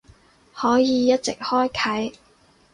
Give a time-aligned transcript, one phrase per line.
[0.55, 2.15] 可以一直開啟